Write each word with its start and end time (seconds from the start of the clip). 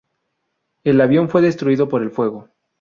El 0.83 0.99
avión 0.99 1.29
fue 1.29 1.43
destruido 1.43 1.87
por 1.87 2.01
el 2.01 2.09
fuego. 2.09 2.49